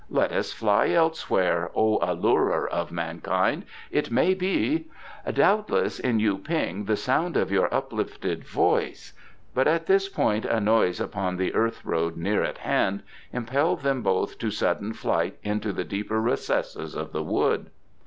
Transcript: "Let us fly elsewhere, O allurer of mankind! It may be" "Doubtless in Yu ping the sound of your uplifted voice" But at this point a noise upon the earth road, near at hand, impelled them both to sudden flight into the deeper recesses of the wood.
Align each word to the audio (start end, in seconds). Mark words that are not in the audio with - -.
"Let 0.09 0.31
us 0.31 0.51
fly 0.51 0.89
elsewhere, 0.89 1.69
O 1.75 1.99
allurer 2.01 2.67
of 2.67 2.91
mankind! 2.91 3.65
It 3.91 4.09
may 4.09 4.33
be" 4.33 4.87
"Doubtless 5.31 5.99
in 5.99 6.19
Yu 6.19 6.39
ping 6.39 6.85
the 6.85 6.95
sound 6.95 7.37
of 7.37 7.51
your 7.51 7.71
uplifted 7.71 8.43
voice" 8.43 9.13
But 9.53 9.67
at 9.67 9.85
this 9.85 10.09
point 10.09 10.45
a 10.45 10.59
noise 10.59 10.99
upon 10.99 11.37
the 11.37 11.53
earth 11.53 11.85
road, 11.85 12.17
near 12.17 12.41
at 12.43 12.57
hand, 12.57 13.03
impelled 13.31 13.81
them 13.83 14.01
both 14.01 14.39
to 14.39 14.49
sudden 14.49 14.93
flight 14.93 15.37
into 15.43 15.71
the 15.71 15.83
deeper 15.85 16.19
recesses 16.19 16.95
of 16.95 17.11
the 17.11 17.21
wood. 17.21 17.69